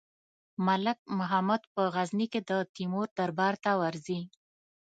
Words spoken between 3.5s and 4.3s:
ته ورځي.